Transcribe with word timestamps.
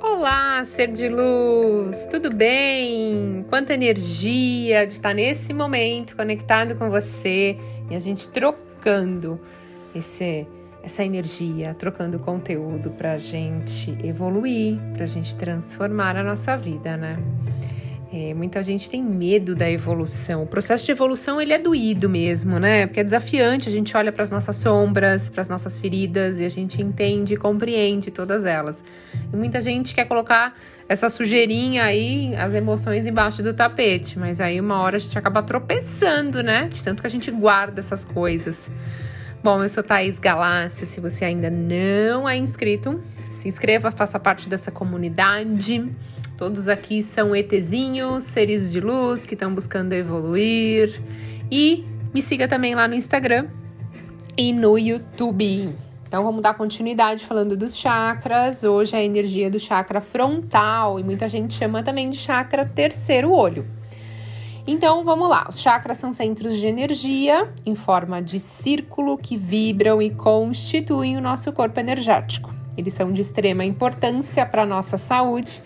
Olá, 0.00 0.64
ser 0.64 0.88
de 0.88 1.08
luz, 1.08 2.06
tudo 2.06 2.34
bem? 2.34 3.44
Quanta 3.48 3.74
energia 3.74 4.86
de 4.86 4.94
estar 4.94 5.14
nesse 5.14 5.54
momento 5.54 6.16
conectado 6.16 6.76
com 6.76 6.90
você 6.90 7.56
e 7.90 7.94
a 7.94 7.98
gente 7.98 8.28
trocando 8.28 9.40
esse, 9.94 10.46
essa 10.82 11.04
energia, 11.04 11.74
trocando 11.74 12.18
conteúdo 12.18 12.90
para 12.90 13.12
a 13.12 13.18
gente 13.18 13.96
evoluir, 14.04 14.78
para 14.92 15.04
a 15.04 15.08
gente 15.08 15.36
transformar 15.36 16.16
a 16.16 16.22
nossa 16.22 16.56
vida, 16.56 16.96
né? 16.96 17.18
É, 18.10 18.32
muita 18.32 18.62
gente 18.62 18.88
tem 18.88 19.02
medo 19.02 19.54
da 19.54 19.70
evolução. 19.70 20.42
O 20.42 20.46
processo 20.46 20.86
de 20.86 20.92
evolução 20.92 21.38
ele 21.38 21.52
é 21.52 21.58
doído 21.58 22.08
mesmo, 22.08 22.58
né? 22.58 22.86
Porque 22.86 23.00
é 23.00 23.04
desafiante. 23.04 23.68
A 23.68 23.72
gente 23.72 23.94
olha 23.94 24.10
para 24.10 24.22
as 24.22 24.30
nossas 24.30 24.56
sombras, 24.56 25.28
para 25.28 25.42
as 25.42 25.48
nossas 25.48 25.78
feridas 25.78 26.38
e 26.38 26.44
a 26.44 26.48
gente 26.48 26.80
entende 26.80 27.34
e 27.34 27.36
compreende 27.36 28.10
todas 28.10 28.46
elas. 28.46 28.82
E 29.30 29.36
muita 29.36 29.60
gente 29.60 29.94
quer 29.94 30.06
colocar 30.06 30.56
essa 30.88 31.10
sujeirinha 31.10 31.84
aí, 31.84 32.34
as 32.36 32.54
emoções 32.54 33.06
embaixo 33.06 33.42
do 33.42 33.52
tapete, 33.52 34.18
mas 34.18 34.40
aí 34.40 34.58
uma 34.58 34.80
hora 34.80 34.96
a 34.96 35.00
gente 35.00 35.18
acaba 35.18 35.42
tropeçando, 35.42 36.42
né? 36.42 36.68
De 36.72 36.82
tanto 36.82 37.02
que 37.02 37.06
a 37.06 37.10
gente 37.10 37.30
guarda 37.30 37.80
essas 37.80 38.06
coisas. 38.06 38.70
Bom, 39.44 39.62
eu 39.62 39.68
sou 39.68 39.82
Thaís 39.82 40.18
Galácia. 40.18 40.86
Se 40.86 40.98
você 40.98 41.26
ainda 41.26 41.50
não 41.50 42.26
é 42.26 42.38
inscrito, 42.38 43.02
se 43.32 43.48
inscreva, 43.48 43.90
faça 43.90 44.18
parte 44.18 44.48
dessa 44.48 44.70
comunidade. 44.70 45.84
Todos 46.38 46.68
aqui 46.68 47.02
são 47.02 47.34
ETzinhos, 47.34 48.22
seres 48.22 48.70
de 48.70 48.78
luz 48.80 49.26
que 49.26 49.34
estão 49.34 49.52
buscando 49.52 49.92
evoluir. 49.92 51.02
E 51.50 51.84
me 52.14 52.22
siga 52.22 52.46
também 52.46 52.76
lá 52.76 52.86
no 52.86 52.94
Instagram 52.94 53.48
e 54.36 54.52
no 54.52 54.78
YouTube. 54.78 55.74
Então 56.06 56.22
vamos 56.22 56.40
dar 56.40 56.54
continuidade 56.54 57.26
falando 57.26 57.56
dos 57.56 57.76
chakras. 57.76 58.62
Hoje 58.62 58.94
é 58.94 59.00
a 59.00 59.02
energia 59.02 59.50
do 59.50 59.58
chakra 59.58 60.00
frontal 60.00 61.00
e 61.00 61.02
muita 61.02 61.26
gente 61.26 61.54
chama 61.54 61.82
também 61.82 62.08
de 62.08 62.16
chakra 62.16 62.64
terceiro 62.64 63.32
olho. 63.32 63.66
Então 64.64 65.04
vamos 65.04 65.28
lá, 65.28 65.44
os 65.48 65.58
chakras 65.58 65.96
são 65.96 66.12
centros 66.12 66.56
de 66.56 66.68
energia 66.68 67.52
em 67.66 67.74
forma 67.74 68.22
de 68.22 68.38
círculo 68.38 69.18
que 69.18 69.36
vibram 69.36 70.00
e 70.00 70.08
constituem 70.08 71.16
o 71.16 71.20
nosso 71.20 71.50
corpo 71.52 71.80
energético. 71.80 72.54
Eles 72.76 72.92
são 72.92 73.12
de 73.12 73.22
extrema 73.22 73.64
importância 73.64 74.46
para 74.46 74.62
a 74.62 74.66
nossa 74.66 74.96
saúde 74.96 75.60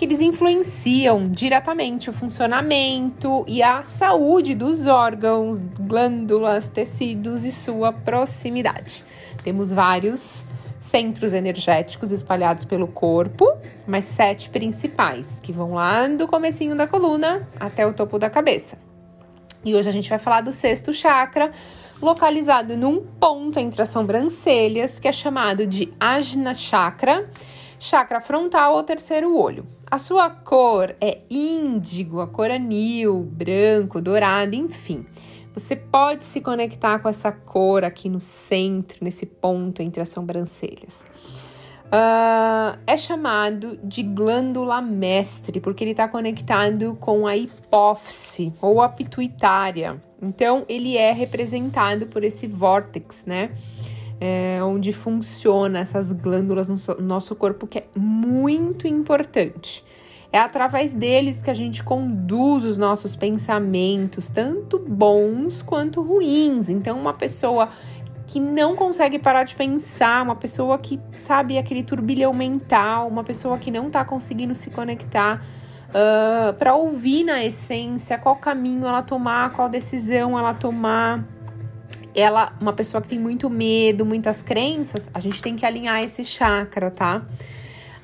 que 0.00 0.06
eles 0.06 0.22
influenciam 0.22 1.28
diretamente 1.28 2.08
o 2.08 2.12
funcionamento 2.14 3.44
e 3.46 3.62
a 3.62 3.84
saúde 3.84 4.54
dos 4.54 4.86
órgãos, 4.86 5.58
glândulas, 5.58 6.68
tecidos 6.68 7.44
e 7.44 7.52
sua 7.52 7.92
proximidade. 7.92 9.04
Temos 9.44 9.70
vários 9.70 10.46
centros 10.80 11.34
energéticos 11.34 12.12
espalhados 12.12 12.64
pelo 12.64 12.88
corpo, 12.88 13.46
mas 13.86 14.06
sete 14.06 14.48
principais, 14.48 15.38
que 15.38 15.52
vão 15.52 15.74
lá 15.74 16.08
do 16.08 16.26
comecinho 16.26 16.74
da 16.74 16.86
coluna 16.86 17.46
até 17.60 17.86
o 17.86 17.92
topo 17.92 18.18
da 18.18 18.30
cabeça. 18.30 18.78
E 19.62 19.74
hoje 19.74 19.90
a 19.90 19.92
gente 19.92 20.08
vai 20.08 20.18
falar 20.18 20.40
do 20.40 20.50
sexto 20.50 20.94
chakra, 20.94 21.50
localizado 22.00 22.74
num 22.74 23.04
ponto 23.04 23.58
entre 23.58 23.82
as 23.82 23.90
sobrancelhas, 23.90 24.98
que 24.98 25.06
é 25.06 25.12
chamado 25.12 25.66
de 25.66 25.92
Ajna 26.00 26.54
Chakra, 26.54 27.28
chakra 27.80 28.20
frontal 28.20 28.74
ou 28.74 28.84
terceiro 28.84 29.36
olho. 29.36 29.66
A 29.90 29.98
sua 29.98 30.28
cor 30.28 30.94
é 31.00 31.22
índigo, 31.30 32.20
a 32.20 32.28
cor 32.28 32.50
anil, 32.50 33.22
branco, 33.22 34.00
dourado, 34.00 34.54
enfim. 34.54 35.06
Você 35.54 35.74
pode 35.74 36.24
se 36.24 36.40
conectar 36.40 37.00
com 37.00 37.08
essa 37.08 37.32
cor 37.32 37.82
aqui 37.82 38.08
no 38.08 38.20
centro, 38.20 38.98
nesse 39.00 39.26
ponto 39.26 39.82
entre 39.82 40.00
as 40.00 40.10
sobrancelhas. 40.10 41.04
Uh, 41.86 42.78
é 42.86 42.96
chamado 42.96 43.76
de 43.82 44.04
glândula 44.04 44.80
mestre, 44.80 45.58
porque 45.58 45.82
ele 45.82 45.90
está 45.90 46.06
conectado 46.06 46.96
com 47.00 47.26
a 47.26 47.36
hipófise 47.36 48.52
ou 48.62 48.80
a 48.80 48.88
pituitária. 48.88 50.00
Então, 50.22 50.64
ele 50.68 50.96
é 50.96 51.10
representado 51.12 52.06
por 52.06 52.22
esse 52.22 52.46
vórtex, 52.46 53.24
né? 53.26 53.50
É, 54.20 54.60
onde 54.62 54.92
funciona 54.92 55.78
essas 55.78 56.12
glândulas 56.12 56.68
no, 56.68 56.76
so, 56.76 56.94
no 56.96 57.06
nosso 57.06 57.34
corpo, 57.34 57.66
que 57.66 57.78
é 57.78 57.84
muito 57.96 58.86
importante. 58.86 59.84
É 60.32 60.38
através 60.38 60.92
deles 60.92 61.42
que 61.42 61.50
a 61.50 61.54
gente 61.54 61.82
conduz 61.82 62.64
os 62.64 62.76
nossos 62.76 63.16
pensamentos, 63.16 64.28
tanto 64.28 64.78
bons 64.78 65.62
quanto 65.62 66.02
ruins. 66.02 66.68
Então, 66.68 67.00
uma 67.00 67.14
pessoa 67.14 67.70
que 68.26 68.38
não 68.38 68.76
consegue 68.76 69.18
parar 69.18 69.42
de 69.42 69.56
pensar, 69.56 70.22
uma 70.22 70.36
pessoa 70.36 70.78
que 70.78 71.00
sabe 71.16 71.58
aquele 71.58 71.82
turbilhão 71.82 72.32
mental, 72.32 73.08
uma 73.08 73.24
pessoa 73.24 73.58
que 73.58 73.72
não 73.72 73.88
está 73.88 74.04
conseguindo 74.04 74.54
se 74.54 74.70
conectar 74.70 75.42
uh, 75.88 76.54
para 76.54 76.76
ouvir 76.76 77.24
na 77.24 77.44
essência 77.44 78.16
qual 78.16 78.36
caminho 78.36 78.86
ela 78.86 79.02
tomar, 79.02 79.50
qual 79.50 79.68
decisão 79.68 80.38
ela 80.38 80.54
tomar 80.54 81.24
ela, 82.14 82.52
uma 82.60 82.72
pessoa 82.72 83.00
que 83.00 83.08
tem 83.08 83.18
muito 83.18 83.48
medo, 83.48 84.04
muitas 84.04 84.42
crenças, 84.42 85.10
a 85.12 85.20
gente 85.20 85.42
tem 85.42 85.56
que 85.56 85.64
alinhar 85.64 86.02
esse 86.02 86.24
chakra, 86.24 86.90
tá? 86.90 87.22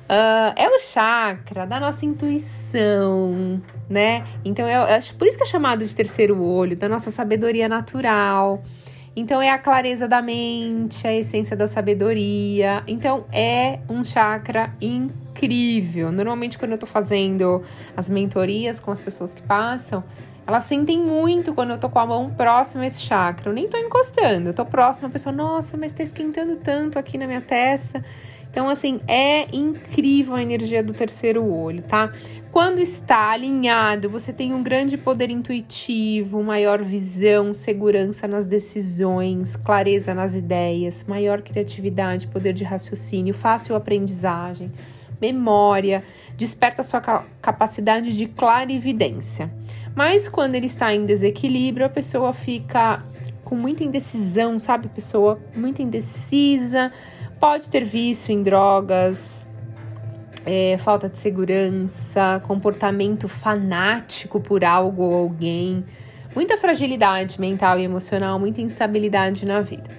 Uh, 0.09 0.55
é 0.55 0.69
o 0.69 0.79
chakra 0.79 1.65
da 1.65 1.81
nossa 1.81 2.05
intuição, 2.05 3.61
né? 3.89 4.25
Então, 4.45 4.65
é, 4.65 4.95
é, 4.95 4.99
por 5.17 5.27
isso 5.27 5.37
que 5.37 5.43
é 5.43 5.45
chamado 5.45 5.85
de 5.85 5.93
terceiro 5.93 6.41
olho, 6.41 6.77
da 6.77 6.87
nossa 6.87 7.11
sabedoria 7.11 7.67
natural. 7.67 8.63
Então, 9.17 9.41
é 9.41 9.49
a 9.49 9.57
clareza 9.57 10.07
da 10.07 10.21
mente, 10.21 11.05
a 11.05 11.13
essência 11.13 11.57
da 11.57 11.67
sabedoria. 11.67 12.83
Então, 12.87 13.25
é 13.33 13.79
um 13.89 14.01
chakra 14.05 14.71
incrível. 14.79 16.09
Normalmente, 16.11 16.57
quando 16.57 16.71
eu 16.71 16.77
tô 16.77 16.85
fazendo 16.85 17.61
as 17.95 18.09
mentorias 18.09 18.79
com 18.79 18.91
as 18.91 19.01
pessoas 19.01 19.33
que 19.33 19.41
passam, 19.41 20.03
elas 20.47 20.63
sentem 20.63 20.97
muito 20.97 21.53
quando 21.53 21.71
eu 21.71 21.77
tô 21.77 21.89
com 21.89 21.99
a 21.99 22.05
mão 22.05 22.29
próxima 22.29 22.83
a 22.83 22.87
esse 22.87 23.01
chakra. 23.01 23.49
Eu 23.49 23.53
nem 23.53 23.67
tô 23.67 23.77
encostando, 23.77 24.49
eu 24.49 24.53
tô 24.53 24.65
próxima, 24.65 25.09
a 25.09 25.11
pessoa, 25.11 25.35
nossa, 25.35 25.75
mas 25.75 25.91
tá 25.91 26.01
esquentando 26.01 26.55
tanto 26.55 26.97
aqui 26.97 27.17
na 27.17 27.27
minha 27.27 27.41
testa. 27.41 28.01
Então, 28.49 28.69
assim, 28.69 29.01
é 29.07 29.45
incrível 29.53 30.35
a 30.35 30.41
energia 30.41 30.81
do 30.81 30.93
terceiro 30.93 31.45
olho, 31.45 31.83
tá? 31.83 32.13
Quando 32.49 32.79
está 32.79 33.31
alinhado, 33.31 34.09
você 34.09 34.31
tem 34.31 34.53
um 34.53 34.63
grande 34.63 34.97
poder 34.97 35.29
intuitivo, 35.29 36.41
maior 36.41 36.81
visão, 36.81 37.53
segurança 37.53 38.25
nas 38.25 38.45
decisões, 38.45 39.57
clareza 39.57 40.13
nas 40.13 40.33
ideias, 40.33 41.03
maior 41.05 41.41
criatividade, 41.41 42.25
poder 42.25 42.53
de 42.53 42.63
raciocínio, 42.63 43.33
fácil 43.33 43.75
aprendizagem, 43.75 44.71
memória, 45.19 46.03
desperta 46.37 46.83
sua 46.83 47.01
capacidade 47.41 48.15
de 48.15 48.27
clarividência. 48.27 49.51
Mas 49.97 50.29
quando 50.29 50.53
ele 50.53 50.67
está 50.67 50.93
em 50.93 51.07
desequilíbrio, 51.07 51.83
a 51.83 51.89
pessoa 51.89 52.31
fica 52.31 53.03
com 53.43 53.55
muita 53.55 53.83
indecisão, 53.83 54.59
sabe? 54.59 54.87
Pessoa 54.89 55.39
muito 55.55 55.81
indecisa, 55.81 56.91
pode 57.39 57.67
ter 57.67 57.83
vício 57.83 58.31
em 58.31 58.43
drogas, 58.43 59.47
é, 60.45 60.77
falta 60.77 61.09
de 61.09 61.17
segurança, 61.17 62.39
comportamento 62.45 63.27
fanático 63.27 64.39
por 64.39 64.63
algo 64.63 65.01
ou 65.01 65.15
alguém, 65.15 65.83
muita 66.35 66.59
fragilidade 66.59 67.41
mental 67.41 67.79
e 67.79 67.83
emocional, 67.83 68.37
muita 68.37 68.61
instabilidade 68.61 69.47
na 69.47 69.61
vida. 69.61 69.89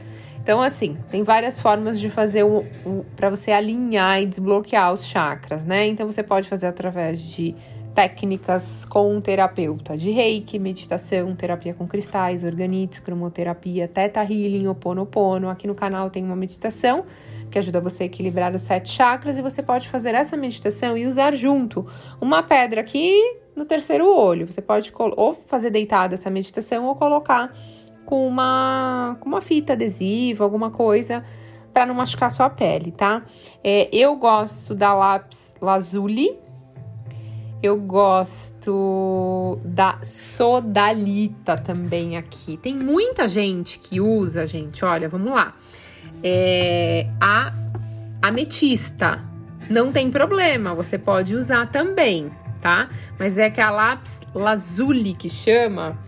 Então, 0.40 0.62
assim, 0.62 0.96
tem 1.10 1.24
várias 1.24 1.60
formas 1.60 1.98
de 1.98 2.08
fazer 2.08 2.44
o, 2.44 2.64
o 2.86 3.04
para 3.16 3.28
você 3.30 3.50
alinhar 3.50 4.22
e 4.22 4.26
desbloquear 4.26 4.92
os 4.92 5.04
chakras, 5.04 5.64
né? 5.64 5.88
Então, 5.88 6.08
você 6.08 6.22
pode 6.22 6.48
fazer 6.48 6.68
através 6.68 7.20
de 7.20 7.56
técnicas 7.98 8.84
com 8.84 9.12
um 9.12 9.20
terapeuta 9.20 9.96
de 9.96 10.12
reiki, 10.12 10.56
meditação, 10.56 11.34
terapia 11.34 11.74
com 11.74 11.84
cristais, 11.84 12.44
organites, 12.44 13.00
cromoterapia, 13.00 13.88
teta 13.88 14.22
healing, 14.22 14.68
oponopono. 14.68 15.48
Aqui 15.48 15.66
no 15.66 15.74
canal 15.74 16.08
tem 16.08 16.22
uma 16.22 16.36
meditação 16.36 17.04
que 17.50 17.58
ajuda 17.58 17.80
você 17.80 18.04
a 18.04 18.06
equilibrar 18.06 18.54
os 18.54 18.62
sete 18.62 18.88
chakras 18.90 19.36
e 19.36 19.42
você 19.42 19.64
pode 19.64 19.88
fazer 19.88 20.14
essa 20.14 20.36
meditação 20.36 20.96
e 20.96 21.08
usar 21.08 21.34
junto 21.34 21.88
uma 22.20 22.40
pedra 22.40 22.82
aqui 22.82 23.12
no 23.56 23.64
terceiro 23.64 24.06
olho. 24.08 24.46
Você 24.46 24.62
pode 24.62 24.92
ou 24.96 25.34
fazer 25.34 25.70
deitada 25.70 26.14
essa 26.14 26.30
meditação 26.30 26.86
ou 26.86 26.94
colocar 26.94 27.52
com 28.04 28.28
uma, 28.28 29.16
com 29.18 29.28
uma 29.28 29.40
fita 29.40 29.72
adesiva, 29.72 30.44
alguma 30.44 30.70
coisa 30.70 31.24
para 31.74 31.84
não 31.84 31.96
machucar 31.96 32.30
sua 32.30 32.48
pele, 32.48 32.92
tá? 32.92 33.24
É, 33.64 33.88
eu 33.92 34.14
gosto 34.14 34.72
da 34.72 34.94
lápis 34.94 35.52
lazuli, 35.60 36.38
eu 37.62 37.76
gosto 37.76 39.58
da 39.64 39.98
sodalita 40.02 41.56
também 41.56 42.16
aqui. 42.16 42.56
Tem 42.56 42.74
muita 42.74 43.26
gente 43.26 43.78
que 43.78 44.00
usa, 44.00 44.46
gente. 44.46 44.84
Olha, 44.84 45.08
vamos 45.08 45.32
lá. 45.32 45.54
É, 46.22 47.08
a 47.20 47.52
ametista 48.22 49.24
não 49.68 49.92
tem 49.92 50.10
problema, 50.10 50.74
você 50.74 50.98
pode 50.98 51.34
usar 51.34 51.66
também, 51.70 52.30
tá? 52.60 52.88
Mas 53.18 53.38
é 53.38 53.50
que 53.50 53.60
a 53.60 53.70
lápis 53.70 54.20
lazuli 54.34 55.14
que 55.14 55.28
chama 55.28 55.98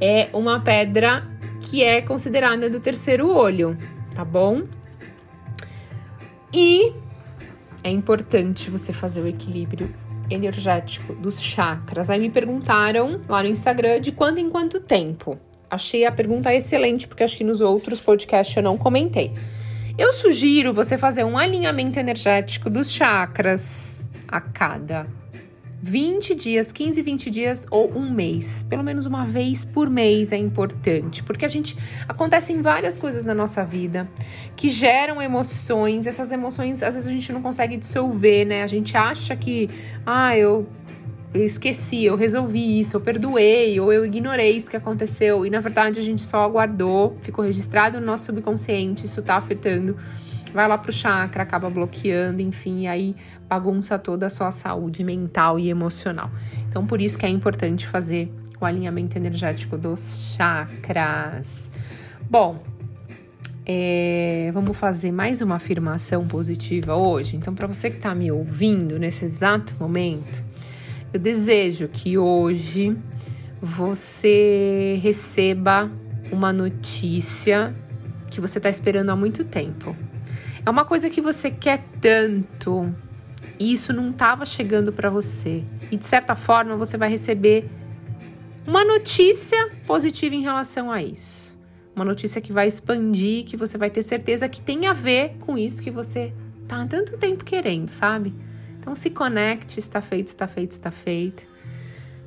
é 0.00 0.28
uma 0.32 0.60
pedra 0.60 1.26
que 1.60 1.82
é 1.82 2.00
considerada 2.00 2.68
do 2.68 2.80
terceiro 2.80 3.28
olho, 3.28 3.76
tá 4.14 4.24
bom? 4.24 4.62
E 6.52 6.92
importante 7.90 8.70
você 8.70 8.92
fazer 8.92 9.20
o 9.20 9.26
equilíbrio 9.26 9.92
energético 10.30 11.14
dos 11.14 11.40
chakras. 11.40 12.10
Aí 12.10 12.20
me 12.20 12.30
perguntaram 12.30 13.20
lá 13.28 13.42
no 13.42 13.48
Instagram 13.48 14.00
de 14.00 14.12
quanto 14.12 14.40
em 14.40 14.48
quanto 14.48 14.80
tempo. 14.80 15.38
Achei 15.70 16.04
a 16.04 16.12
pergunta 16.12 16.54
excelente, 16.54 17.08
porque 17.08 17.22
acho 17.22 17.36
que 17.36 17.44
nos 17.44 17.60
outros 17.60 18.00
podcasts 18.00 18.56
eu 18.56 18.62
não 18.62 18.76
comentei. 18.76 19.32
Eu 19.96 20.12
sugiro 20.12 20.72
você 20.72 20.96
fazer 20.98 21.24
um 21.24 21.36
alinhamento 21.36 21.98
energético 21.98 22.70
dos 22.70 22.90
chakras 22.90 24.02
a 24.28 24.40
cada 24.40 25.06
20 25.84 26.36
dias, 26.36 26.70
15, 26.70 27.02
20 27.02 27.28
dias 27.28 27.66
ou 27.68 27.92
um 27.92 28.08
mês. 28.08 28.64
Pelo 28.70 28.84
menos 28.84 29.04
uma 29.04 29.26
vez 29.26 29.64
por 29.64 29.90
mês 29.90 30.30
é 30.30 30.36
importante, 30.36 31.24
porque 31.24 31.44
a 31.44 31.48
gente 31.48 31.76
acontecem 32.08 32.62
várias 32.62 32.96
coisas 32.96 33.24
na 33.24 33.34
nossa 33.34 33.64
vida 33.64 34.08
que 34.54 34.68
geram 34.68 35.20
emoções. 35.20 36.06
Essas 36.06 36.30
emoções 36.30 36.84
às 36.84 36.94
vezes 36.94 37.08
a 37.08 37.10
gente 37.10 37.32
não 37.32 37.42
consegue 37.42 37.76
dissolver, 37.76 38.46
né? 38.46 38.62
A 38.62 38.68
gente 38.68 38.96
acha 38.96 39.34
que, 39.34 39.68
ah, 40.06 40.36
eu 40.36 40.68
eu 41.34 41.46
esqueci, 41.46 42.04
eu 42.04 42.14
resolvi 42.14 42.78
isso, 42.78 42.96
eu 42.96 43.00
perdoei, 43.00 43.80
ou 43.80 43.90
eu 43.90 44.04
ignorei 44.04 44.54
isso 44.54 44.70
que 44.70 44.76
aconteceu. 44.76 45.44
E 45.44 45.50
na 45.50 45.60
verdade 45.60 45.98
a 45.98 46.02
gente 46.02 46.22
só 46.22 46.44
aguardou, 46.44 47.16
ficou 47.22 47.44
registrado 47.44 47.98
no 47.98 48.06
nosso 48.06 48.26
subconsciente, 48.26 49.06
isso 49.06 49.20
tá 49.22 49.36
afetando 49.36 49.96
vai 50.52 50.68
lá 50.68 50.76
pro 50.78 50.92
chakra, 50.92 51.42
acaba 51.42 51.68
bloqueando, 51.70 52.42
enfim, 52.42 52.82
e 52.82 52.86
aí 52.86 53.16
bagunça 53.48 53.98
toda 53.98 54.26
a 54.26 54.30
sua 54.30 54.52
saúde 54.52 55.02
mental 55.02 55.58
e 55.58 55.68
emocional. 55.68 56.30
Então, 56.68 56.86
por 56.86 57.00
isso 57.00 57.18
que 57.18 57.26
é 57.26 57.28
importante 57.28 57.86
fazer 57.86 58.32
o 58.60 58.64
alinhamento 58.64 59.16
energético 59.16 59.76
dos 59.76 60.34
chakras. 60.36 61.70
Bom, 62.30 62.62
é, 63.64 64.50
vamos 64.52 64.76
fazer 64.76 65.12
mais 65.12 65.40
uma 65.40 65.56
afirmação 65.56 66.26
positiva 66.26 66.94
hoje. 66.94 67.36
Então, 67.36 67.54
para 67.54 67.66
você 67.66 67.90
que 67.90 67.96
está 67.96 68.14
me 68.14 68.30
ouvindo 68.30 68.98
nesse 68.98 69.24
exato 69.24 69.74
momento, 69.78 70.44
eu 71.12 71.20
desejo 71.20 71.88
que 71.88 72.16
hoje 72.18 72.96
você 73.60 74.98
receba 75.02 75.90
uma 76.32 76.52
notícia 76.52 77.74
que 78.30 78.40
você 78.40 78.58
está 78.58 78.70
esperando 78.70 79.10
há 79.10 79.16
muito 79.16 79.44
tempo. 79.44 79.94
É 80.64 80.70
uma 80.70 80.84
coisa 80.84 81.10
que 81.10 81.20
você 81.20 81.50
quer 81.50 81.84
tanto 82.00 82.94
e 83.58 83.72
isso 83.72 83.92
não 83.92 84.10
estava 84.10 84.44
chegando 84.44 84.92
para 84.92 85.10
você. 85.10 85.64
E 85.90 85.96
de 85.96 86.06
certa 86.06 86.34
forma 86.34 86.76
você 86.76 86.96
vai 86.96 87.08
receber 87.08 87.68
uma 88.66 88.84
notícia 88.84 89.70
positiva 89.86 90.34
em 90.34 90.42
relação 90.42 90.90
a 90.90 91.02
isso. 91.02 91.56
Uma 91.94 92.04
notícia 92.04 92.40
que 92.40 92.52
vai 92.52 92.68
expandir, 92.68 93.44
que 93.44 93.56
você 93.56 93.76
vai 93.76 93.90
ter 93.90 94.02
certeza 94.02 94.48
que 94.48 94.60
tem 94.60 94.86
a 94.86 94.92
ver 94.92 95.36
com 95.40 95.58
isso 95.58 95.82
que 95.82 95.90
você 95.90 96.32
tá 96.66 96.82
há 96.82 96.86
tanto 96.86 97.18
tempo 97.18 97.44
querendo, 97.44 97.88
sabe? 97.88 98.34
Então 98.78 98.94
se 98.94 99.10
conecte, 99.10 99.78
está 99.78 100.00
feito, 100.00 100.28
está 100.28 100.46
feito, 100.46 100.70
está 100.72 100.90
feito. 100.90 101.44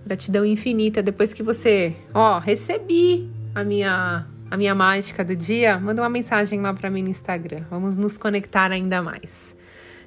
Gratidão 0.06 0.46
infinita 0.46 1.02
depois 1.02 1.34
que 1.34 1.42
você, 1.42 1.96
ó, 2.14 2.38
recebi 2.38 3.30
a 3.56 3.64
minha 3.64 4.28
a 4.56 4.58
minha 4.58 4.74
mágica 4.74 5.24
do 5.24 5.36
dia, 5.36 5.78
manda 5.78 6.02
uma 6.02 6.10
mensagem 6.10 6.62
lá 6.62 6.74
para 6.74 6.90
mim 6.90 7.04
no 7.04 7.10
Instagram. 7.10 7.64
Vamos 7.70 7.98
nos 7.98 8.18
conectar 8.18 8.72
ainda 8.72 9.02
mais. 9.02 9.54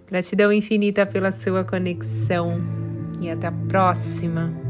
Gratidão 0.06 0.50
infinita 0.50 1.04
pela 1.04 1.30
sua 1.30 1.64
conexão 1.64 2.58
e 3.20 3.30
até 3.30 3.46
a 3.46 3.52
próxima. 3.52 4.67